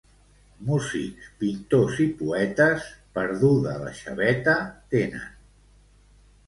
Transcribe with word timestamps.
Músics, 0.69 1.27
pintors 1.43 1.99
i 2.05 2.07
poetes, 2.23 2.89
perduda 3.19 3.77
la 3.85 3.95
xaveta 4.03 4.59
tenen. 4.97 5.31